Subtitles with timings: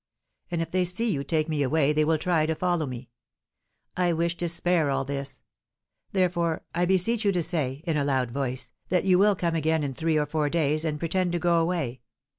[0.49, 3.11] And if they see you take me away, they will try to follow me.
[3.95, 5.43] I wish to spare all this.
[6.11, 9.83] Therefore, I beseech you to say, in a loud voice, that you will come again
[9.83, 12.01] in three or four days, and pretend to go away.